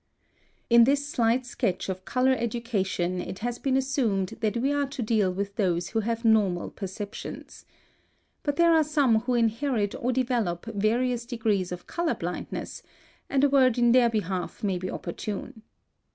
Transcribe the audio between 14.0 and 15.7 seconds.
behalf may be opportune.